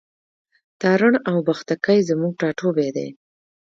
[0.81, 3.07] تارڼ اوبښتکۍ زموږ ټاټوبی دی.